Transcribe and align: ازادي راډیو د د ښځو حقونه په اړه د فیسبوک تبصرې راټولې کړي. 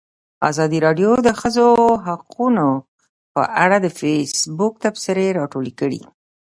ازادي 0.49 0.79
راډیو 0.85 1.09
د 1.21 1.23
د 1.27 1.29
ښځو 1.39 1.69
حقونه 2.05 2.65
په 3.33 3.41
اړه 3.63 3.77
د 3.81 3.87
فیسبوک 3.99 4.73
تبصرې 4.83 5.27
راټولې 5.39 5.73
کړي. 5.79 6.01